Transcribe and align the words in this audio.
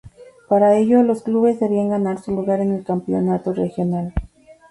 Para 0.49 0.75
ello, 0.79 1.03
los 1.03 1.21
clubes 1.21 1.59
debían 1.59 1.89
ganar 1.89 2.19
su 2.19 2.31
lugar 2.31 2.59
en 2.59 2.81
Campeonato 2.81 3.53
Regional. 3.53 4.15